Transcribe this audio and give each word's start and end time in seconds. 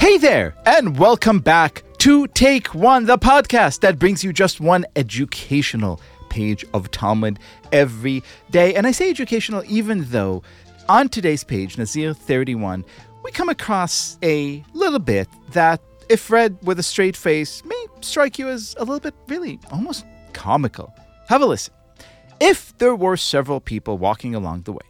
Hey 0.00 0.18
there, 0.18 0.54
and 0.66 0.98
welcome 0.98 1.38
back 1.40 1.84
to 1.98 2.26
Take 2.28 2.74
One, 2.74 3.06
the 3.06 3.18
podcast 3.18 3.80
that 3.80 3.98
brings 3.98 4.24
you 4.24 4.32
just 4.32 4.60
one 4.60 4.86
educational 4.96 6.00
page 6.30 6.64
of 6.74 6.90
Talmud 6.90 7.38
every 7.72 8.22
day. 8.50 8.74
And 8.74 8.86
I 8.86 8.90
say 8.92 9.10
educational 9.10 9.62
even 9.68 10.04
though 10.10 10.42
on 10.88 11.08
today's 11.08 11.44
page, 11.44 11.78
Nazir 11.78 12.14
31, 12.14 12.84
we 13.22 13.30
come 13.30 13.48
across 13.48 14.18
a 14.22 14.64
little 14.72 14.98
bit 14.98 15.28
that, 15.52 15.80
if 16.08 16.30
read 16.30 16.58
with 16.62 16.78
a 16.78 16.82
straight 16.82 17.16
face, 17.16 17.62
may 17.64 17.86
strike 18.00 18.38
you 18.38 18.48
as 18.48 18.74
a 18.78 18.80
little 18.80 18.98
bit 18.98 19.14
really 19.28 19.60
almost 19.70 20.04
comical. 20.32 20.92
Have 21.28 21.42
a 21.42 21.46
listen. 21.46 21.74
If 22.40 22.76
there 22.78 22.96
were 22.96 23.18
several 23.18 23.60
people 23.60 23.98
walking 23.98 24.34
along 24.34 24.62
the 24.62 24.72
way, 24.72 24.80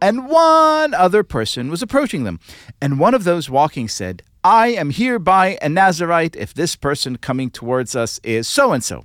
and 0.00 0.28
one 0.28 0.94
other 0.94 1.24
person 1.24 1.68
was 1.68 1.82
approaching 1.82 2.22
them, 2.22 2.38
and 2.80 3.00
one 3.00 3.12
of 3.12 3.24
those 3.24 3.50
walking 3.50 3.88
said, 3.88 4.22
I 4.44 4.68
am 4.68 4.90
hereby 4.90 5.58
a 5.60 5.68
Nazarite 5.68 6.36
if 6.36 6.54
this 6.54 6.76
person 6.76 7.16
coming 7.16 7.50
towards 7.50 7.96
us 7.96 8.20
is 8.22 8.46
so 8.46 8.72
and 8.72 8.84
so. 8.84 9.04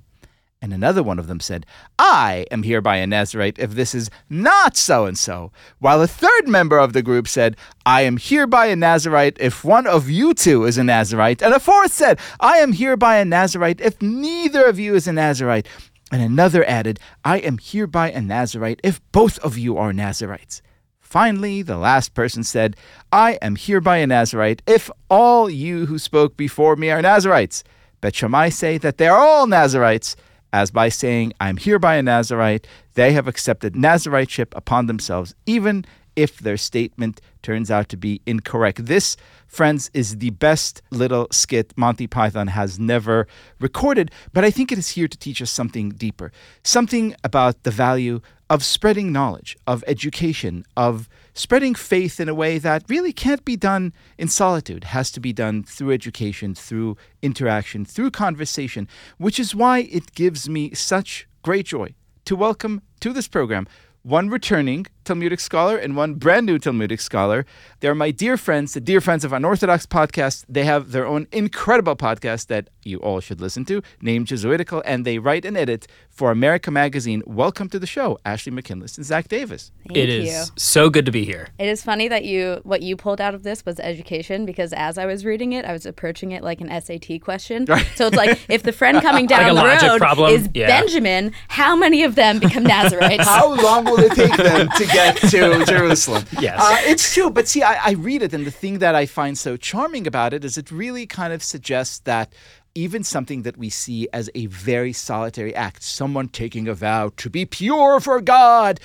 And 0.61 0.73
another 0.73 1.03
one 1.03 1.19
of 1.19 1.27
them 1.27 1.39
said, 1.39 1.65
I 1.97 2.45
am 2.49 2.63
hereby 2.63 2.97
a 2.97 3.07
Nazarite 3.07 3.59
if 3.59 3.71
this 3.71 3.93
is 3.93 4.09
not 4.29 4.75
so 4.75 5.05
and 5.05 5.17
so. 5.17 5.51
While 5.79 6.01
a 6.01 6.07
third 6.07 6.47
member 6.47 6.79
of 6.79 6.93
the 6.93 7.03
group 7.03 7.27
said, 7.27 7.55
I 7.85 8.01
am 8.01 8.17
hereby 8.17 8.67
a 8.67 8.75
Nazarite 8.75 9.37
if 9.39 9.63
one 9.63 9.85
of 9.85 10.09
you 10.09 10.33
two 10.33 10.65
is 10.65 10.77
a 10.79 10.83
Nazarite. 10.83 11.43
And 11.43 11.53
a 11.53 11.59
fourth 11.59 11.93
said, 11.93 12.19
I 12.39 12.57
am 12.57 12.73
hereby 12.73 13.17
a 13.17 13.25
Nazarite 13.25 13.81
if 13.81 14.01
neither 14.01 14.65
of 14.65 14.79
you 14.79 14.95
is 14.95 15.07
a 15.07 15.13
Nazarite. 15.13 15.67
And 16.11 16.21
another 16.21 16.63
added, 16.65 16.99
I 17.25 17.39
am 17.39 17.57
hereby 17.61 18.11
a 18.11 18.21
Nazarite 18.21 18.79
if 18.83 19.01
both 19.11 19.39
of 19.39 19.57
you 19.57 19.77
are 19.77 19.91
Nazarites. 19.91 20.61
Finally, 21.01 21.61
the 21.61 21.77
last 21.77 22.13
person 22.13 22.43
said, 22.43 22.75
I 23.11 23.33
am 23.41 23.55
hereby 23.55 23.97
a 23.97 24.07
Nazarite 24.07 24.61
if 24.67 24.89
all 25.09 25.49
you 25.49 25.85
who 25.85 25.97
spoke 25.97 26.35
before 26.35 26.75
me 26.75 26.89
are 26.91 27.01
Nazarites. 27.01 27.63
Bet 28.01 28.15
Shammai 28.15 28.49
say 28.49 28.77
that 28.77 28.97
they 28.97 29.07
are 29.07 29.17
all 29.17 29.47
Nazarites, 29.47 30.15
as 30.53 30.71
by 30.71 30.89
saying, 30.89 31.33
I 31.39 31.49
am 31.49 31.57
hereby 31.57 31.95
a 31.95 32.03
Nazarite, 32.03 32.67
they 32.93 33.13
have 33.13 33.27
accepted 33.27 33.73
Nazariteship 33.73 34.47
upon 34.55 34.87
themselves, 34.87 35.33
even 35.45 35.85
if 36.17 36.39
their 36.39 36.57
statement 36.57 37.21
turns 37.43 37.71
out 37.71 37.87
to 37.89 37.95
be 37.95 38.21
incorrect. 38.25 38.87
This, 38.87 39.15
friends, 39.47 39.89
is 39.93 40.17
the 40.17 40.31
best 40.31 40.81
little 40.91 41.27
skit 41.31 41.71
Monty 41.77 42.07
Python 42.07 42.47
has 42.47 42.77
never 42.77 43.27
recorded, 43.61 44.11
but 44.33 44.43
I 44.43 44.51
think 44.51 44.71
it 44.71 44.79
is 44.79 44.89
here 44.89 45.07
to 45.07 45.17
teach 45.17 45.41
us 45.41 45.51
something 45.51 45.91
deeper, 45.91 46.31
something 46.63 47.15
about 47.23 47.63
the 47.63 47.71
value 47.71 48.19
of 48.49 48.63
spreading 48.63 49.11
knowledge, 49.11 49.55
of 49.67 49.83
education, 49.87 50.65
of 50.75 51.07
spreading 51.33 51.75
faith 51.75 52.19
in 52.19 52.27
a 52.27 52.33
way 52.33 52.57
that 52.57 52.83
really 52.89 53.13
can't 53.13 53.45
be 53.45 53.55
done 53.55 53.93
in 54.17 54.27
solitude, 54.27 54.85
has 54.85 55.11
to 55.11 55.19
be 55.19 55.31
done 55.31 55.63
through 55.63 55.91
education, 55.91 56.55
through 56.55 56.97
interaction, 57.21 57.85
through 57.85 58.09
conversation, 58.09 58.87
which 59.17 59.39
is 59.39 59.53
why 59.53 59.79
it 59.91 60.13
gives 60.13 60.49
me 60.49 60.73
such 60.73 61.27
great 61.43 61.67
joy 61.67 61.93
to 62.25 62.35
welcome 62.35 62.81
to 62.99 63.13
this 63.13 63.27
program 63.27 63.67
one 64.07 64.29
returning 64.29 64.85
Talmudic 65.07 65.39
scholar 65.39 65.77
and 65.77 65.95
one 65.95 66.15
brand 66.15 66.45
new 66.45 66.59
Talmudic 66.59 66.99
scholar. 66.99 67.45
They're 67.79 67.95
my 67.95 68.11
dear 68.11 68.35
friends, 68.35 68.73
the 68.73 68.81
dear 68.81 68.99
friends 68.99 69.23
of 69.23 69.31
Unorthodox 69.31 69.85
Podcast. 69.85 70.43
They 70.49 70.65
have 70.65 70.91
their 70.91 71.07
own 71.07 71.27
incredible 71.31 71.95
podcast 71.95 72.47
that 72.47 72.69
you 72.83 72.97
all 72.99 73.19
should 73.21 73.39
listen 73.41 73.63
to, 73.65 73.81
named 74.01 74.27
Jesuitical, 74.27 74.81
and 74.85 75.05
they 75.05 75.17
write 75.17 75.45
and 75.45 75.55
edit 75.57 75.87
for 76.09 76.29
America 76.31 76.71
Magazine. 76.71 77.23
Welcome 77.25 77.69
to 77.69 77.79
the 77.79 77.87
show, 77.87 78.17
Ashley 78.25 78.51
McKinless 78.51 78.97
and 78.97 79.05
Zach 79.05 79.27
Davis. 79.29 79.71
Thank 79.87 79.97
It 79.97 80.09
you. 80.09 80.21
is 80.23 80.51
so 80.57 80.89
good 80.89 81.05
to 81.05 81.11
be 81.11 81.23
here. 81.23 81.49
It 81.57 81.67
is 81.69 81.83
funny 81.83 82.07
that 82.09 82.25
you 82.25 82.59
what 82.63 82.81
you 82.81 82.97
pulled 82.97 83.21
out 83.21 83.33
of 83.33 83.43
this 83.43 83.65
was 83.65 83.79
education 83.79 84.45
because 84.45 84.73
as 84.73 84.97
I 84.97 85.05
was 85.05 85.23
reading 85.23 85.53
it, 85.53 85.63
I 85.63 85.71
was 85.71 85.85
approaching 85.85 86.31
it 86.33 86.43
like 86.43 86.59
an 86.59 86.69
SAT 86.81 87.21
question. 87.21 87.65
So 87.95 88.07
it's 88.07 88.15
like 88.17 88.39
if 88.49 88.63
the 88.63 88.73
friend 88.73 89.01
coming 89.01 89.25
down 89.33 89.55
Like 89.55 89.79
the 89.79 89.87
road 89.87 89.99
problem? 89.99 90.31
is 90.33 90.49
Yeah. 90.53 90.67
Benjamin, 90.67 91.31
how 91.47 91.75
many 91.77 92.03
of 92.03 92.15
them 92.15 92.39
become 92.39 92.63
Nazarites? 92.63 93.25
How 93.37 93.53
long 93.61 93.85
will 93.85 93.99
it 93.99 94.11
take 94.13 94.35
them 94.35 94.67
to 94.69 94.85
get 94.85 94.96
to 95.29 95.65
Jerusalem? 95.67 96.25
Yes. 96.39 96.59
Uh, 96.61 96.77
it's 96.81 97.13
true. 97.13 97.29
But 97.29 97.47
see, 97.47 97.63
I, 97.63 97.89
I 97.89 97.91
read 97.91 98.21
it, 98.21 98.33
and 98.33 98.45
the 98.45 98.51
thing 98.51 98.79
that 98.79 98.95
I 98.95 99.05
find 99.05 99.37
so 99.37 99.57
charming 99.57 100.07
about 100.07 100.33
it 100.33 100.43
is 100.43 100.57
it 100.57 100.71
really 100.71 101.05
kind 101.05 101.33
of 101.33 101.43
suggests 101.43 101.99
that 101.99 102.33
even 102.75 103.03
something 103.03 103.41
that 103.41 103.57
we 103.57 103.69
see 103.69 104.07
as 104.13 104.29
a 104.35 104.45
very 104.45 104.93
solitary 104.93 105.55
act, 105.55 105.81
someone 105.81 106.27
taking 106.29 106.67
a 106.67 106.75
vow 106.75 107.11
to 107.17 107.29
be 107.29 107.43
pure 107.45 107.99
for 107.99 108.21
God, 108.21 108.79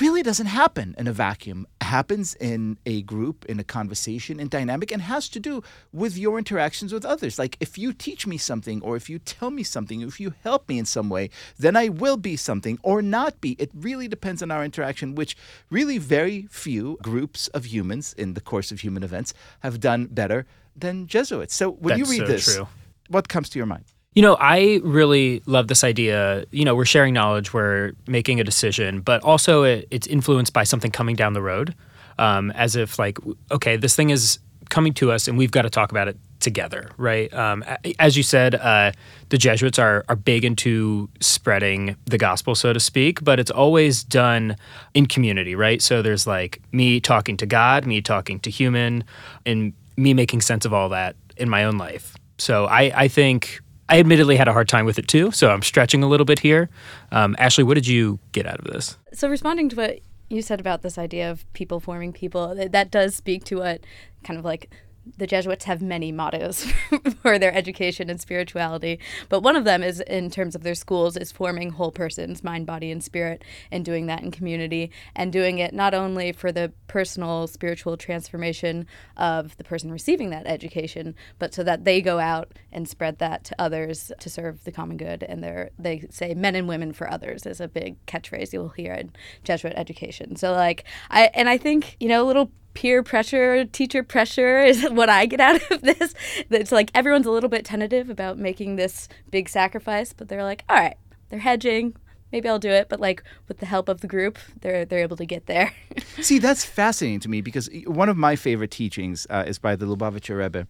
really 0.00 0.22
doesn't 0.22 0.46
happen 0.46 0.94
in 0.98 1.06
a 1.06 1.12
vacuum. 1.12 1.66
It 1.80 1.84
happens 1.84 2.34
in 2.34 2.78
a 2.84 3.02
group, 3.02 3.44
in 3.46 3.60
a 3.60 3.64
conversation, 3.64 4.40
in 4.40 4.48
dynamic, 4.48 4.90
and 4.90 5.02
has 5.02 5.28
to 5.30 5.40
do 5.40 5.62
with 5.92 6.16
your 6.16 6.38
interactions 6.38 6.92
with 6.92 7.04
others. 7.04 7.38
Like 7.38 7.56
if 7.60 7.78
you 7.78 7.92
teach 7.92 8.26
me 8.26 8.36
something, 8.36 8.82
or 8.82 8.96
if 8.96 9.08
you 9.08 9.18
tell 9.18 9.50
me 9.50 9.62
something, 9.62 10.00
if 10.00 10.18
you 10.18 10.34
help 10.42 10.68
me 10.68 10.78
in 10.78 10.84
some 10.84 11.08
way, 11.08 11.30
then 11.58 11.76
I 11.76 11.88
will 11.88 12.16
be 12.16 12.36
something 12.36 12.78
or 12.82 13.02
not 13.02 13.40
be. 13.40 13.56
It 13.58 13.70
really 13.74 14.08
depends 14.08 14.42
on 14.42 14.50
our 14.50 14.64
interaction, 14.64 15.14
which 15.14 15.36
really 15.70 15.98
very 15.98 16.48
few 16.50 16.98
groups 17.02 17.48
of 17.48 17.66
humans 17.66 18.12
in 18.14 18.34
the 18.34 18.40
course 18.40 18.72
of 18.72 18.80
human 18.80 19.02
events 19.02 19.34
have 19.60 19.80
done 19.80 20.06
better 20.06 20.46
than 20.76 21.06
Jesuits. 21.06 21.54
So 21.54 21.70
when 21.70 21.98
you 21.98 22.04
read 22.04 22.18
so 22.18 22.26
this, 22.26 22.56
true. 22.56 22.68
what 23.08 23.28
comes 23.28 23.48
to 23.50 23.58
your 23.58 23.66
mind? 23.66 23.84
You 24.14 24.22
know, 24.22 24.36
I 24.38 24.80
really 24.84 25.42
love 25.46 25.66
this 25.66 25.82
idea. 25.82 26.44
You 26.52 26.64
know, 26.64 26.74
we're 26.76 26.84
sharing 26.84 27.14
knowledge, 27.14 27.52
we're 27.52 27.92
making 28.06 28.40
a 28.40 28.44
decision, 28.44 29.00
but 29.00 29.22
also 29.22 29.64
it, 29.64 29.88
it's 29.90 30.06
influenced 30.06 30.52
by 30.52 30.62
something 30.64 30.92
coming 30.92 31.16
down 31.16 31.32
the 31.32 31.42
road, 31.42 31.74
um, 32.18 32.52
as 32.52 32.76
if 32.76 32.98
like, 32.98 33.18
okay, 33.50 33.76
this 33.76 33.96
thing 33.96 34.10
is 34.10 34.38
coming 34.70 34.94
to 34.94 35.10
us, 35.10 35.26
and 35.26 35.36
we've 35.36 35.50
got 35.50 35.62
to 35.62 35.70
talk 35.70 35.90
about 35.90 36.06
it 36.06 36.16
together, 36.38 36.90
right? 36.96 37.32
Um, 37.34 37.64
as 37.98 38.16
you 38.16 38.22
said, 38.22 38.54
uh, 38.54 38.92
the 39.30 39.38
Jesuits 39.38 39.78
are 39.78 40.04
are 40.08 40.16
big 40.16 40.44
into 40.44 41.08
spreading 41.20 41.96
the 42.04 42.18
gospel, 42.18 42.54
so 42.54 42.72
to 42.72 42.80
speak, 42.80 43.24
but 43.24 43.40
it's 43.40 43.50
always 43.50 44.04
done 44.04 44.56
in 44.92 45.06
community, 45.06 45.54
right? 45.54 45.82
So 45.82 46.02
there's 46.02 46.26
like 46.26 46.60
me 46.70 47.00
talking 47.00 47.36
to 47.38 47.46
God, 47.46 47.86
me 47.86 48.00
talking 48.00 48.38
to 48.40 48.50
human, 48.50 49.04
and 49.44 49.72
me 49.96 50.14
making 50.14 50.42
sense 50.42 50.64
of 50.64 50.72
all 50.72 50.90
that 50.90 51.16
in 51.36 51.48
my 51.48 51.64
own 51.64 51.78
life. 51.78 52.14
So 52.38 52.66
I, 52.66 52.92
I 52.94 53.08
think 53.08 53.60
I 53.88 53.98
admittedly 53.98 54.36
had 54.36 54.48
a 54.48 54.52
hard 54.52 54.68
time 54.68 54.86
with 54.86 54.98
it 54.98 55.08
too. 55.08 55.30
So 55.30 55.50
I'm 55.50 55.62
stretching 55.62 56.02
a 56.02 56.08
little 56.08 56.24
bit 56.24 56.38
here. 56.38 56.70
Um, 57.12 57.36
Ashley, 57.38 57.64
what 57.64 57.74
did 57.74 57.86
you 57.86 58.18
get 58.32 58.46
out 58.46 58.58
of 58.58 58.64
this? 58.64 58.96
So 59.12 59.28
responding 59.28 59.68
to 59.70 59.76
what 59.76 60.00
you 60.30 60.42
said 60.42 60.60
about 60.60 60.82
this 60.82 60.96
idea 60.98 61.30
of 61.30 61.50
people 61.52 61.80
forming 61.80 62.12
people, 62.12 62.54
that 62.54 62.90
does 62.90 63.14
speak 63.14 63.44
to 63.44 63.56
what 63.58 63.80
kind 64.22 64.38
of 64.38 64.44
like 64.44 64.70
the 65.16 65.26
Jesuits 65.26 65.64
have 65.64 65.82
many 65.82 66.12
mottos 66.12 66.64
for 67.22 67.38
their 67.38 67.54
education 67.54 68.10
and 68.10 68.20
spirituality, 68.20 68.98
but 69.28 69.40
one 69.40 69.56
of 69.56 69.64
them 69.64 69.82
is 69.82 70.00
in 70.00 70.30
terms 70.30 70.54
of 70.54 70.62
their 70.62 70.74
schools 70.74 71.16
is 71.16 71.30
forming 71.30 71.70
whole 71.70 71.92
persons, 71.92 72.42
mind, 72.42 72.66
body, 72.66 72.90
and 72.90 73.02
spirit, 73.02 73.44
and 73.70 73.84
doing 73.84 74.06
that 74.06 74.22
in 74.22 74.30
community, 74.30 74.90
and 75.14 75.32
doing 75.32 75.58
it 75.58 75.74
not 75.74 75.94
only 75.94 76.32
for 76.32 76.52
the 76.52 76.72
personal 76.86 77.46
spiritual 77.46 77.96
transformation 77.96 78.86
of 79.16 79.56
the 79.56 79.64
person 79.64 79.90
receiving 79.90 80.30
that 80.30 80.46
education, 80.46 81.14
but 81.38 81.54
so 81.54 81.62
that 81.62 81.84
they 81.84 82.00
go 82.00 82.18
out 82.18 82.52
and 82.72 82.88
spread 82.88 83.18
that 83.18 83.44
to 83.44 83.54
others 83.58 84.10
to 84.20 84.30
serve 84.30 84.64
the 84.64 84.72
common 84.72 84.96
good. 84.96 85.22
And 85.22 85.42
they're 85.42 85.70
they 85.78 86.06
say 86.10 86.34
men 86.34 86.54
and 86.54 86.68
women 86.68 86.92
for 86.92 87.10
others 87.10 87.46
is 87.46 87.60
a 87.60 87.68
big 87.68 88.04
catchphrase 88.06 88.52
you'll 88.52 88.70
hear 88.70 88.94
in 88.94 89.12
Jesuit 89.42 89.74
education. 89.76 90.36
So 90.36 90.52
like 90.52 90.84
I 91.10 91.30
and 91.34 91.48
I 91.48 91.58
think 91.58 91.96
you 92.00 92.08
know 92.08 92.24
a 92.24 92.26
little 92.26 92.50
peer 92.74 93.02
pressure, 93.02 93.64
teacher 93.64 94.02
pressure 94.02 94.58
is 94.58 94.82
what 94.90 95.08
I 95.08 95.26
get 95.26 95.40
out 95.40 95.70
of 95.70 95.82
this. 95.82 96.14
It's 96.50 96.72
like 96.72 96.90
everyone's 96.94 97.26
a 97.26 97.30
little 97.30 97.50
bit 97.50 97.64
tentative 97.64 98.10
about 98.10 98.38
making 98.38 98.76
this 98.76 99.08
big 99.30 99.48
sacrifice, 99.48 100.12
but 100.12 100.28
they're 100.28 100.44
like, 100.44 100.64
all 100.68 100.76
right, 100.76 100.96
they're 101.28 101.38
hedging. 101.38 101.96
Maybe 102.32 102.48
I'll 102.48 102.58
do 102.58 102.70
it, 102.70 102.88
but 102.88 102.98
like 102.98 103.22
with 103.46 103.58
the 103.58 103.66
help 103.66 103.88
of 103.88 104.00
the 104.00 104.08
group, 104.08 104.38
they're 104.60 104.84
they're 104.84 104.98
able 104.98 105.16
to 105.18 105.26
get 105.26 105.46
there. 105.46 105.72
See, 106.20 106.40
that's 106.40 106.64
fascinating 106.64 107.20
to 107.20 107.28
me 107.28 107.40
because 107.40 107.70
one 107.86 108.08
of 108.08 108.16
my 108.16 108.34
favorite 108.34 108.72
teachings 108.72 109.24
uh, 109.30 109.44
is 109.46 109.60
by 109.60 109.76
the 109.76 109.86
Lubavitcher 109.86 110.36
Rebbe, 110.38 110.66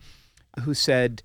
who 0.60 0.74
said, 0.74 1.22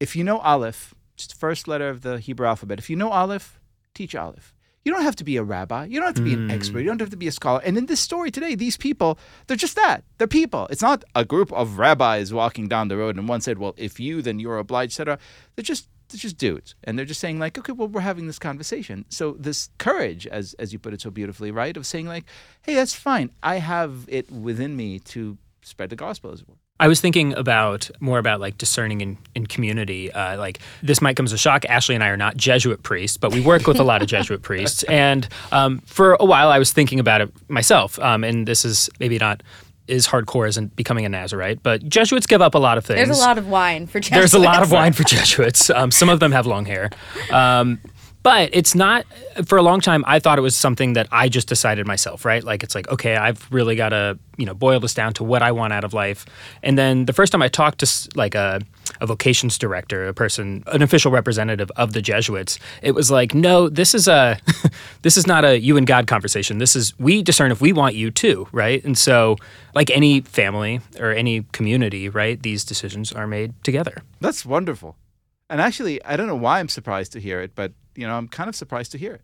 if 0.00 0.16
you 0.16 0.24
know 0.24 0.38
Aleph, 0.38 0.92
just 1.16 1.38
first 1.38 1.68
letter 1.68 1.88
of 1.88 2.02
the 2.02 2.18
Hebrew 2.18 2.48
alphabet, 2.48 2.80
if 2.80 2.90
you 2.90 2.96
know 2.96 3.10
Aleph, 3.10 3.60
teach 3.94 4.16
Aleph. 4.16 4.54
You 4.84 4.92
don't 4.92 5.02
have 5.02 5.16
to 5.16 5.24
be 5.24 5.36
a 5.36 5.42
rabbi. 5.42 5.84
You 5.84 6.00
don't 6.00 6.06
have 6.06 6.14
to 6.16 6.22
be 6.22 6.32
an 6.32 6.50
expert. 6.50 6.78
Hmm. 6.78 6.84
You 6.84 6.86
don't 6.86 7.00
have 7.00 7.10
to 7.10 7.16
be 7.16 7.28
a 7.28 7.32
scholar. 7.32 7.60
And 7.64 7.76
in 7.76 7.86
this 7.86 8.00
story 8.00 8.30
today, 8.30 8.54
these 8.54 8.78
people, 8.78 9.18
they're 9.46 9.56
just 9.56 9.76
that. 9.76 10.04
They're 10.16 10.26
people. 10.26 10.68
It's 10.70 10.80
not 10.80 11.04
a 11.14 11.24
group 11.24 11.52
of 11.52 11.78
rabbis 11.78 12.32
walking 12.32 12.66
down 12.66 12.88
the 12.88 12.96
road 12.96 13.16
and 13.16 13.28
one 13.28 13.42
said, 13.42 13.58
well, 13.58 13.74
if 13.76 14.00
you, 14.00 14.22
then 14.22 14.38
you're 14.38 14.58
obliged, 14.58 14.92
etc. 14.92 15.18
They're 15.54 15.62
just 15.62 15.88
they're 16.08 16.18
just 16.18 16.38
dudes. 16.38 16.74
And 16.82 16.98
they're 16.98 17.06
just 17.06 17.20
saying 17.20 17.38
like, 17.38 17.58
okay, 17.58 17.72
well, 17.72 17.88
we're 17.88 18.00
having 18.00 18.26
this 18.26 18.38
conversation. 18.38 19.04
So 19.08 19.36
this 19.38 19.68
courage, 19.78 20.26
as 20.26 20.54
as 20.54 20.72
you 20.72 20.78
put 20.78 20.94
it 20.94 21.00
so 21.00 21.10
beautifully, 21.10 21.50
right, 21.50 21.76
of 21.76 21.86
saying 21.86 22.06
like, 22.06 22.24
hey, 22.62 22.74
that's 22.74 22.94
fine. 22.94 23.30
I 23.42 23.56
have 23.56 24.06
it 24.08 24.30
within 24.30 24.76
me 24.76 24.98
to 25.00 25.38
spread 25.62 25.90
the 25.90 25.96
gospel 25.96 26.32
as 26.32 26.40
it 26.40 26.48
were. 26.48 26.56
I 26.80 26.88
was 26.88 27.00
thinking 27.00 27.34
about 27.34 27.90
more 28.00 28.18
about 28.18 28.40
like 28.40 28.56
discerning 28.56 29.02
in, 29.02 29.18
in 29.34 29.46
community. 29.46 30.10
Uh, 30.10 30.38
like 30.38 30.60
this 30.82 31.02
might 31.02 31.14
come 31.14 31.26
as 31.26 31.32
a 31.32 31.38
shock. 31.38 31.66
Ashley 31.66 31.94
and 31.94 32.02
I 32.02 32.08
are 32.08 32.16
not 32.16 32.38
Jesuit 32.38 32.82
priests, 32.82 33.18
but 33.18 33.32
we 33.32 33.40
work 33.42 33.66
with 33.66 33.78
a 33.78 33.84
lot 33.84 34.00
of 34.00 34.08
Jesuit 34.08 34.42
priests. 34.42 34.82
And 34.90 35.28
um, 35.52 35.80
for 35.86 36.16
a 36.18 36.24
while, 36.24 36.48
I 36.48 36.58
was 36.58 36.72
thinking 36.72 37.00
about 37.00 37.20
it 37.20 37.30
myself. 37.48 37.98
Um, 37.98 38.24
and 38.24 38.46
this 38.48 38.64
is 38.64 38.88
maybe 38.98 39.18
not 39.18 39.42
as 39.88 40.06
hardcore 40.06 40.48
as 40.48 40.56
in 40.56 40.68
becoming 40.68 41.04
a 41.04 41.08
Nazarite, 41.08 41.62
but 41.62 41.86
Jesuits 41.88 42.26
give 42.26 42.40
up 42.40 42.54
a 42.54 42.58
lot 42.58 42.78
of 42.78 42.84
things. 42.84 43.06
There's 43.06 43.18
a 43.18 43.22
lot 43.22 43.38
of 43.38 43.48
wine 43.48 43.86
for 43.86 44.00
Jesuits. 44.00 44.18
There's 44.18 44.34
a 44.34 44.38
lot 44.38 44.62
of 44.62 44.72
wine 44.72 44.92
for 44.92 45.04
Jesuits. 45.04 45.68
Um, 45.70 45.90
some 45.90 46.08
of 46.08 46.20
them 46.20 46.32
have 46.32 46.46
long 46.46 46.64
hair. 46.64 46.90
Um, 47.30 47.80
but 48.22 48.50
it's 48.52 48.74
not 48.74 49.06
for 49.44 49.58
a 49.58 49.62
long 49.62 49.80
time 49.80 50.04
i 50.06 50.18
thought 50.18 50.38
it 50.38 50.42
was 50.42 50.56
something 50.56 50.92
that 50.94 51.06
i 51.12 51.28
just 51.28 51.48
decided 51.48 51.86
myself 51.86 52.24
right? 52.24 52.44
Like 52.44 52.62
it's 52.62 52.74
like 52.74 52.88
okay 52.88 53.16
i've 53.16 53.46
really 53.50 53.76
got 53.76 53.90
to 53.90 54.18
you 54.36 54.46
know 54.46 54.54
boil 54.54 54.80
this 54.80 54.94
down 54.94 55.12
to 55.14 55.24
what 55.24 55.42
i 55.42 55.52
want 55.52 55.72
out 55.72 55.84
of 55.84 55.92
life. 55.92 56.24
And 56.62 56.78
then 56.78 57.06
the 57.06 57.12
first 57.12 57.32
time 57.32 57.42
i 57.42 57.48
talked 57.48 57.80
to 57.80 58.08
like 58.14 58.34
a, 58.34 58.60
a 59.00 59.06
vocations 59.06 59.58
director 59.58 60.06
a 60.06 60.14
person 60.14 60.62
an 60.66 60.82
official 60.82 61.10
representative 61.10 61.70
of 61.76 61.92
the 61.92 62.02
jesuits 62.02 62.58
it 62.82 62.92
was 62.92 63.10
like 63.10 63.34
no 63.34 63.68
this 63.68 63.94
is 63.94 64.08
a 64.08 64.38
this 65.02 65.16
is 65.16 65.26
not 65.26 65.44
a 65.44 65.58
you 65.58 65.76
and 65.76 65.86
god 65.86 66.06
conversation. 66.06 66.58
This 66.58 66.76
is 66.76 66.98
we 66.98 67.22
discern 67.22 67.50
if 67.52 67.60
we 67.60 67.72
want 67.72 67.94
you 67.94 68.10
too 68.10 68.48
right? 68.52 68.82
And 68.84 68.96
so 68.96 69.36
like 69.74 69.90
any 69.90 70.20
family 70.22 70.80
or 70.98 71.10
any 71.12 71.44
community 71.52 72.08
right 72.08 72.42
these 72.42 72.64
decisions 72.64 73.12
are 73.12 73.26
made 73.26 73.52
together. 73.62 74.02
That's 74.20 74.44
wonderful. 74.44 74.96
And 75.50 75.60
actually, 75.60 76.02
I 76.04 76.16
don't 76.16 76.28
know 76.28 76.36
why 76.36 76.60
I'm 76.60 76.68
surprised 76.68 77.12
to 77.12 77.20
hear 77.20 77.40
it, 77.42 77.54
but 77.54 77.72
you 77.96 78.06
know, 78.06 78.16
I'm 78.16 78.28
kind 78.28 78.48
of 78.48 78.54
surprised 78.54 78.92
to 78.92 78.98
hear 78.98 79.14
it. 79.14 79.22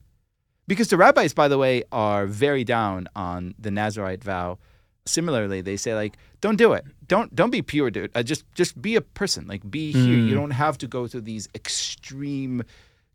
Because 0.67 0.89
the 0.89 0.97
rabbis, 0.97 1.33
by 1.33 1.47
the 1.47 1.57
way, 1.57 1.85
are 1.93 2.27
very 2.27 2.65
down 2.65 3.09
on 3.15 3.55
the 3.59 3.71
Nazarite 3.71 4.25
vow. 4.25 4.59
Similarly, 5.07 5.61
they 5.61 5.77
say 5.77 5.95
like, 5.95 6.19
don't 6.41 6.57
do 6.57 6.73
it. 6.73 6.85
Don't 7.07 7.33
don't 7.33 7.51
be 7.51 7.63
pure, 7.63 7.91
dude. 7.93 8.11
Uh, 8.15 8.25
just 8.25 8.45
just 8.55 8.83
be 8.83 8.97
a 8.97 9.01
person. 9.01 9.47
Like 9.47 9.71
be 9.71 9.93
here. 9.93 10.19
You 10.19 10.35
don't 10.35 10.51
have 10.51 10.77
to 10.79 10.89
go 10.89 11.07
to 11.07 11.21
these 11.21 11.49
extreme, 11.55 12.65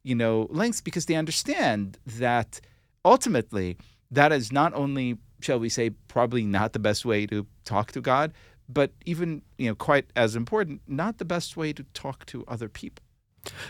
you 0.04 0.16
know, 0.16 0.48
lengths 0.50 0.80
because 0.80 1.06
they 1.07 1.16
understand 1.16 1.98
that 2.06 2.62
ultimately 3.04 3.78
that 4.12 4.31
is 4.31 4.52
not 4.52 4.74
only, 4.74 5.18
shall 5.42 5.60
we 5.60 5.69
say, 5.69 5.90
probably 5.90 6.44
not 6.44 6.74
the 6.74 6.80
best 6.80 7.06
way 7.06 7.25
to 7.28 7.46
talk 7.66 7.92
to 7.94 8.02
God, 8.02 8.34
but 8.73 8.91
even 9.06 9.41
you 9.57 9.69
know 9.69 9.75
quite 9.75 10.06
as 10.15 10.35
important, 10.35 10.81
not 10.88 11.18
the 11.18 11.25
best 11.25 11.57
way 11.57 11.73
to 11.73 11.83
talk 11.94 12.25
to 12.27 12.44
other 12.47 12.69
people. 12.69 13.03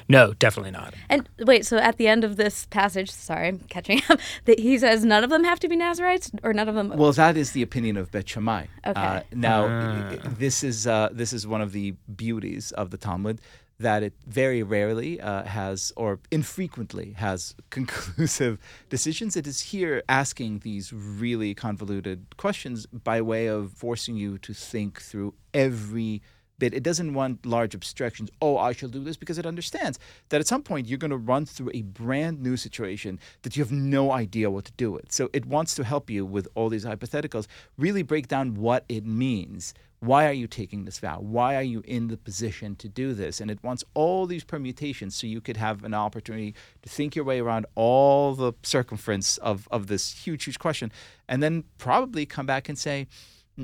no 0.09 0.33
definitely 0.33 0.71
not 0.71 0.93
And 1.09 1.29
wait, 1.39 1.65
so 1.65 1.77
at 1.77 1.95
the 1.97 2.07
end 2.07 2.23
of 2.25 2.35
this 2.35 2.65
passage, 2.65 3.09
sorry, 3.09 3.47
I'm 3.47 3.59
catching 3.69 4.01
up, 4.09 4.19
that 4.45 4.59
he 4.59 4.77
says 4.77 5.05
none 5.05 5.23
of 5.23 5.29
them 5.29 5.45
have 5.45 5.59
to 5.61 5.69
be 5.69 5.77
Nazarites, 5.77 6.29
or 6.43 6.51
none 6.53 6.67
of 6.67 6.75
them. 6.75 6.89
Well, 6.97 7.13
that 7.13 7.37
is 7.37 7.51
the 7.53 7.61
opinion 7.61 7.95
of 7.97 8.11
Bet 8.11 8.27
Shammai. 8.27 8.65
Okay. 8.85 8.99
Uh, 9.01 9.21
now, 9.33 9.65
i- 9.67 10.13
i- 10.13 10.17
this 10.37 10.61
is 10.63 10.87
uh, 10.87 11.07
this 11.13 11.31
is 11.31 11.47
one 11.47 11.61
of 11.61 11.71
the 11.71 11.91
beauties 12.23 12.71
of 12.73 12.89
the 12.89 12.97
Talmud 12.97 13.39
that 13.81 14.03
it 14.03 14.13
very 14.25 14.63
rarely 14.63 15.19
uh, 15.19 15.43
has, 15.43 15.91
or 15.95 16.19
infrequently 16.31 17.13
has, 17.13 17.55
conclusive 17.69 18.57
decisions. 18.89 19.35
It 19.35 19.47
is 19.47 19.59
here 19.61 20.03
asking 20.07 20.59
these 20.59 20.93
really 20.93 21.53
convoluted 21.53 22.37
questions 22.37 22.85
by 22.87 23.21
way 23.21 23.47
of 23.47 23.71
forcing 23.71 24.15
you 24.15 24.37
to 24.39 24.53
think 24.53 25.01
through 25.01 25.33
every 25.53 26.21
bit. 26.61 26.73
It 26.73 26.83
doesn't 26.83 27.13
want 27.13 27.45
large 27.45 27.73
abstractions. 27.73 28.29
Oh, 28.41 28.55
I 28.57 28.71
shall 28.71 28.87
do 28.87 29.03
this 29.03 29.17
because 29.17 29.37
it 29.37 29.45
understands 29.45 29.99
that 30.29 30.39
at 30.39 30.47
some 30.47 30.61
point 30.61 30.87
you're 30.87 30.99
going 30.99 31.11
to 31.11 31.17
run 31.17 31.45
through 31.45 31.71
a 31.73 31.81
brand 31.81 32.41
new 32.41 32.55
situation 32.55 33.19
that 33.41 33.57
you 33.57 33.63
have 33.63 33.71
no 33.71 34.11
idea 34.11 34.49
what 34.51 34.65
to 34.65 34.71
do 34.73 34.91
with. 34.91 35.11
So 35.11 35.29
it 35.33 35.45
wants 35.45 35.75
to 35.75 35.83
help 35.83 36.09
you 36.09 36.25
with 36.25 36.47
all 36.55 36.69
these 36.69 36.85
hypotheticals, 36.85 37.47
really 37.77 38.03
break 38.03 38.27
down 38.27 38.53
what 38.53 38.85
it 38.87 39.05
means. 39.05 39.73
Why 40.03 40.25
are 40.25 40.33
you 40.33 40.47
taking 40.47 40.85
this 40.85 40.97
vow? 40.97 41.19
Why 41.19 41.55
are 41.55 41.61
you 41.61 41.83
in 41.85 42.07
the 42.07 42.17
position 42.17 42.75
to 42.77 42.89
do 42.89 43.13
this? 43.13 43.39
And 43.39 43.51
it 43.51 43.59
wants 43.61 43.83
all 43.93 44.25
these 44.25 44.43
permutations 44.43 45.15
so 45.15 45.27
you 45.27 45.41
could 45.41 45.57
have 45.57 45.83
an 45.83 45.93
opportunity 45.93 46.55
to 46.81 46.89
think 46.89 47.15
your 47.15 47.23
way 47.23 47.39
around 47.39 47.67
all 47.75 48.33
the 48.33 48.53
circumference 48.63 49.37
of, 49.37 49.67
of 49.69 49.85
this 49.85 50.13
huge, 50.13 50.45
huge 50.45 50.57
question, 50.57 50.91
and 51.29 51.43
then 51.43 51.65
probably 51.77 52.25
come 52.25 52.47
back 52.47 52.67
and 52.67 52.79
say, 52.79 53.07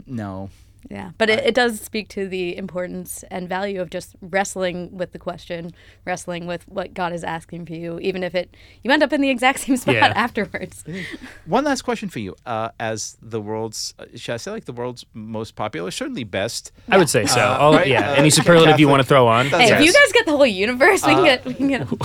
no, 0.06 0.52
Yeah, 0.90 1.12
but 1.18 1.30
it, 1.30 1.46
it 1.46 1.54
does 1.54 1.82
speak 1.82 2.08
to 2.10 2.28
the 2.30 2.56
importance 2.56 3.24
and 3.30 3.50
value 3.50 3.82
of 3.82 3.90
just 3.90 4.16
wrestling 4.22 4.96
with 4.96 5.12
the 5.12 5.20
question, 5.20 5.74
wrestling 6.06 6.48
with 6.48 6.66
what 6.68 6.94
God 6.94 7.12
is 7.12 7.24
asking 7.26 7.66
for 7.66 7.74
you, 7.74 8.00
even 8.00 8.24
if 8.24 8.34
it 8.34 8.56
you 8.84 8.92
end 8.92 9.04
up 9.04 9.12
in 9.12 9.20
the 9.20 9.30
exact 9.30 9.60
same 9.66 9.76
spot 9.78 9.96
Yeah. 9.96 10.14
afterwards. 10.16 10.86
One 11.46 11.66
last 11.66 11.82
question 11.82 12.08
for 12.10 12.20
you. 12.20 12.36
Uh, 12.46 12.70
as 12.80 13.18
the 13.22 13.42
world's, 13.42 13.94
uh, 14.00 14.06
should 14.16 14.34
I 14.34 14.38
say 14.38 14.52
like 14.52 14.66
the 14.66 14.72
world's 14.74 15.06
most 15.14 15.56
popular, 15.56 15.92
certainly 15.92 16.24
best. 16.24 16.72
I 16.90 16.98
would 16.98 17.10
say 17.10 17.26
so. 17.26 17.42
Uh, 17.42 17.58
All, 17.60 17.74
right? 17.74 17.88
Yeah, 17.88 18.12
Uh, 18.12 18.16
any 18.16 18.30
superlative 18.30 18.80
you 18.80 18.88
want 18.88 19.02
to 19.02 19.08
throw 19.08 19.28
on. 19.28 19.48
Hey, 19.48 19.72
right. 19.72 19.82
if 19.82 19.86
you 19.86 19.92
guys 19.92 20.12
get 20.14 20.26
the 20.26 20.32
whole 20.38 20.46
universe, 20.46 21.06
we 21.06 21.14
can 21.16 21.24
get 21.26 21.46
we 21.46 21.54
can 21.54 21.68
get. 21.68 21.88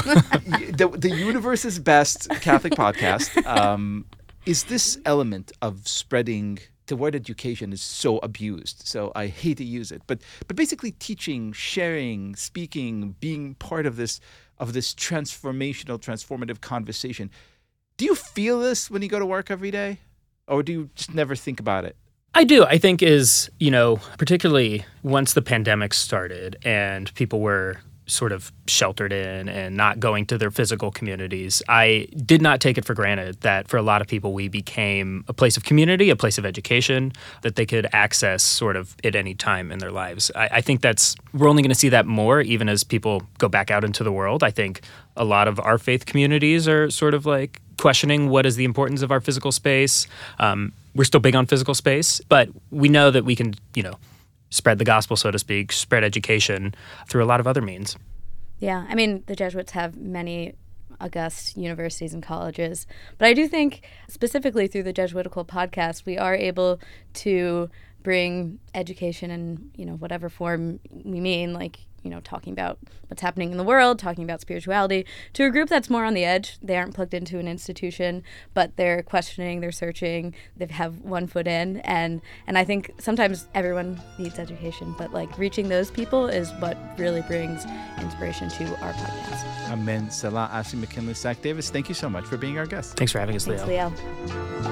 The, 0.72 0.88
the 0.88 1.10
universe's 1.10 1.78
best 1.78 2.28
Catholic 2.40 2.72
podcast. 2.74 3.44
Um, 3.46 4.06
is 4.46 4.64
this 4.64 4.98
element 5.04 5.52
of 5.62 5.86
spreading 5.86 6.58
the 6.92 6.96
word 6.96 7.14
education 7.14 7.72
is 7.72 7.80
so 7.80 8.18
abused, 8.18 8.86
so 8.86 9.12
I 9.14 9.28
hate 9.28 9.56
to 9.56 9.64
use 9.64 9.90
it. 9.90 10.02
But 10.06 10.20
but 10.46 10.56
basically 10.56 10.90
teaching, 10.90 11.50
sharing, 11.54 12.36
speaking, 12.36 13.16
being 13.18 13.54
part 13.54 13.86
of 13.86 13.96
this 13.96 14.20
of 14.58 14.74
this 14.74 14.92
transformational, 14.92 15.98
transformative 15.98 16.60
conversation. 16.60 17.30
Do 17.96 18.04
you 18.04 18.14
feel 18.14 18.60
this 18.60 18.90
when 18.90 19.00
you 19.00 19.08
go 19.08 19.18
to 19.18 19.24
work 19.24 19.50
every 19.50 19.70
day? 19.70 20.00
Or 20.46 20.62
do 20.62 20.70
you 20.70 20.90
just 20.94 21.14
never 21.14 21.34
think 21.34 21.60
about 21.60 21.86
it? 21.86 21.96
I 22.34 22.44
do. 22.44 22.62
I 22.66 22.76
think 22.76 23.02
is 23.02 23.50
you 23.58 23.70
know 23.70 23.96
particularly 24.18 24.84
once 25.02 25.32
the 25.32 25.40
pandemic 25.40 25.94
started 25.94 26.56
and 26.62 27.14
people 27.14 27.40
were 27.40 27.78
sort 28.06 28.32
of 28.32 28.52
sheltered 28.66 29.12
in 29.12 29.48
and 29.48 29.76
not 29.76 30.00
going 30.00 30.26
to 30.26 30.38
their 30.38 30.50
physical 30.50 30.90
communities. 30.90 31.62
I 31.68 32.08
did 32.26 32.42
not 32.42 32.60
take 32.60 32.76
it 32.76 32.84
for 32.84 32.94
granted 32.94 33.40
that 33.42 33.68
for 33.68 33.76
a 33.76 33.82
lot 33.82 34.00
of 34.00 34.08
people 34.08 34.32
we 34.32 34.48
became 34.48 35.24
a 35.28 35.32
place 35.32 35.56
of 35.56 35.64
community, 35.64 36.10
a 36.10 36.16
place 36.16 36.38
of 36.38 36.44
education 36.44 37.12
that 37.42 37.56
they 37.56 37.66
could 37.66 37.86
access 37.92 38.42
sort 38.42 38.76
of 38.76 38.96
at 39.04 39.14
any 39.14 39.34
time 39.34 39.70
in 39.70 39.78
their 39.78 39.92
lives. 39.92 40.30
I, 40.34 40.48
I 40.52 40.60
think 40.60 40.80
that's 40.80 41.14
we're 41.32 41.48
only 41.48 41.62
going 41.62 41.70
to 41.70 41.78
see 41.78 41.88
that 41.90 42.06
more 42.06 42.40
even 42.40 42.68
as 42.68 42.84
people 42.84 43.22
go 43.38 43.48
back 43.48 43.70
out 43.70 43.84
into 43.84 44.02
the 44.04 44.12
world. 44.12 44.42
I 44.42 44.50
think 44.50 44.80
a 45.16 45.24
lot 45.24 45.48
of 45.48 45.60
our 45.60 45.78
faith 45.78 46.06
communities 46.06 46.66
are 46.66 46.90
sort 46.90 47.14
of 47.14 47.26
like 47.26 47.60
questioning 47.78 48.28
what 48.28 48.46
is 48.46 48.56
the 48.56 48.64
importance 48.64 49.02
of 49.02 49.10
our 49.10 49.20
physical 49.20 49.52
space. 49.52 50.06
Um, 50.38 50.72
we're 50.94 51.04
still 51.04 51.20
big 51.20 51.34
on 51.34 51.46
physical 51.46 51.74
space, 51.74 52.20
but 52.28 52.48
we 52.70 52.88
know 52.88 53.10
that 53.10 53.24
we 53.24 53.34
can, 53.34 53.54
you 53.74 53.82
know, 53.82 53.94
spread 54.52 54.78
the 54.78 54.84
gospel, 54.84 55.16
so 55.16 55.30
to 55.30 55.38
speak, 55.38 55.72
spread 55.72 56.04
education 56.04 56.74
through 57.08 57.24
a 57.24 57.26
lot 57.26 57.40
of 57.40 57.46
other 57.46 57.62
means. 57.62 57.96
Yeah, 58.58 58.86
I 58.88 58.94
mean, 58.94 59.24
the 59.26 59.34
Jesuits 59.34 59.72
have 59.72 59.96
many 59.96 60.54
august 61.00 61.56
universities 61.56 62.14
and 62.14 62.22
colleges, 62.22 62.86
but 63.18 63.26
I 63.26 63.32
do 63.32 63.48
think 63.48 63.82
specifically 64.08 64.68
through 64.68 64.84
the 64.84 64.92
Jesuitical 64.92 65.44
podcast, 65.44 66.04
we 66.04 66.18
are 66.18 66.34
able 66.34 66.78
to 67.14 67.70
bring 68.02 68.58
education 68.74 69.30
in, 69.30 69.70
you 69.74 69.86
know, 69.86 69.94
whatever 69.94 70.28
form 70.28 70.78
we 70.90 71.18
mean, 71.18 71.54
like, 71.54 71.78
you 72.02 72.10
know, 72.10 72.20
talking 72.20 72.52
about 72.52 72.78
what's 73.08 73.22
happening 73.22 73.50
in 73.50 73.58
the 73.58 73.64
world, 73.64 73.98
talking 73.98 74.24
about 74.24 74.40
spirituality, 74.40 75.06
to 75.34 75.44
a 75.44 75.50
group 75.50 75.68
that's 75.68 75.90
more 75.90 76.04
on 76.04 76.14
the 76.14 76.24
edge. 76.24 76.58
They 76.62 76.76
aren't 76.76 76.94
plugged 76.94 77.14
into 77.14 77.38
an 77.38 77.48
institution, 77.48 78.22
but 78.54 78.76
they're 78.76 79.02
questioning, 79.02 79.60
they're 79.60 79.72
searching, 79.72 80.34
they 80.56 80.66
have 80.66 81.00
one 81.00 81.26
foot 81.26 81.46
in, 81.46 81.78
and 81.78 82.20
and 82.46 82.58
I 82.58 82.64
think 82.64 82.92
sometimes 82.98 83.46
everyone 83.54 84.00
needs 84.18 84.38
education, 84.38 84.94
but 84.98 85.12
like 85.12 85.36
reaching 85.38 85.68
those 85.68 85.90
people 85.90 86.26
is 86.26 86.50
what 86.58 86.76
really 86.98 87.22
brings 87.22 87.64
inspiration 88.00 88.48
to 88.50 88.64
our 88.82 88.92
podcast. 88.92 89.70
Amen. 89.70 90.10
Salah 90.10 90.48
Ashley 90.52 90.80
McKinless 90.80 91.18
Zach 91.18 91.40
Davis, 91.42 91.70
thank 91.70 91.88
you 91.88 91.94
so 91.94 92.08
much 92.08 92.24
for 92.24 92.36
being 92.36 92.58
our 92.58 92.66
guest. 92.66 92.96
Thanks 92.96 93.12
for 93.12 93.18
having 93.18 93.36
us, 93.36 93.46
Thanks, 93.46 93.62
Liel. 93.62 93.92
Liel. 93.92 94.71